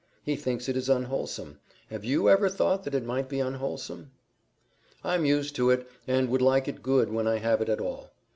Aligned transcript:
He 0.23 0.35
thinks 0.35 0.67
it 0.67 0.75
is 0.75 0.89
unwholesome. 0.89 1.59
Have 1.91 2.03
YOU 2.03 2.27
ever 2.27 2.49
thought 2.49 2.85
that 2.85 2.95
it 2.95 3.05
might 3.05 3.29
be 3.29 3.39
unwholesome?" 3.39 4.09
"I'm 5.03 5.25
used 5.25 5.55
to 5.57 5.69
it, 5.69 5.87
and 6.07 6.27
would 6.29 6.41
like 6.41 6.67
it 6.67 6.81
good 6.81 7.11
when 7.11 7.27
I 7.27 7.37
have 7.37 7.61
it 7.61 7.69
at 7.69 7.79
all." 7.79 8.09